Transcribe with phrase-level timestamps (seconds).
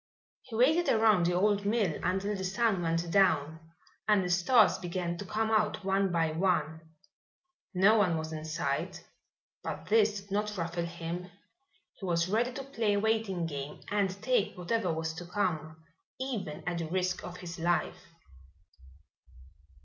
[0.41, 3.59] He waited around the old mill until the sun went down
[4.07, 6.81] and the stars began to come out one by one.
[7.75, 9.05] No one was in sight,
[9.61, 11.29] but this did not ruffle him.
[11.99, 15.83] He was ready to play a waiting game and take whatever was to come,
[16.19, 18.07] even at the risk of his life.